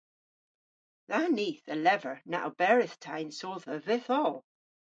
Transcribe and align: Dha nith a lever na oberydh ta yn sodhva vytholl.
Dha 1.09 1.21
nith 1.37 1.65
a 1.75 1.77
lever 1.85 2.17
na 2.31 2.39
oberydh 2.49 2.95
ta 3.03 3.13
yn 3.23 3.31
sodhva 3.39 3.75
vytholl. 3.87 4.35